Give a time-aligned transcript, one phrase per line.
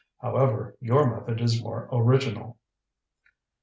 [0.17, 2.57] However, your method is more original."